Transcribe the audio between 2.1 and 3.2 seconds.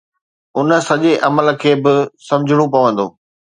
سمجهڻو پوندو